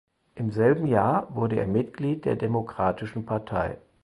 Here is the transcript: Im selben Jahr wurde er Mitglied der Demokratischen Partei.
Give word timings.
Im 0.33 0.49
selben 0.49 0.87
Jahr 0.87 1.27
wurde 1.35 1.57
er 1.57 1.67
Mitglied 1.67 2.25
der 2.25 2.35
Demokratischen 2.35 3.27
Partei. 3.27 3.77